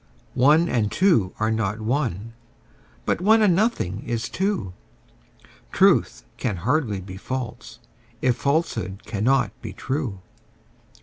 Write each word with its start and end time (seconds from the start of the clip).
One 0.33 0.67
and 0.67 0.91
two 0.91 1.35
are 1.39 1.51
not 1.51 1.79
one: 1.79 2.33
but 3.05 3.21
one 3.21 3.43
and 3.43 3.55
nothing 3.55 4.01
is 4.01 4.29
two: 4.29 4.73
Truth 5.71 6.25
can 6.37 6.55
hardly 6.55 6.99
be 7.01 7.17
false, 7.17 7.77
if 8.19 8.35
falsehood 8.35 9.03
cannot 9.05 9.51
be 9.61 9.73
true. 9.73 10.21